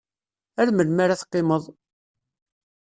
Ar 0.59 0.67
melmi 0.71 1.01
ara 1.03 1.19
teqqimeḍ? 1.19 1.63